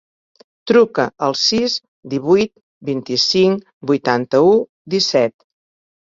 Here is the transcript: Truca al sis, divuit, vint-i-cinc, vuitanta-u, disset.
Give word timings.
Truca 0.69 1.03
al 1.25 1.35
sis, 1.41 1.75
divuit, 2.13 2.51
vint-i-cinc, 2.89 3.67
vuitanta-u, 3.91 4.55
disset. 4.95 5.35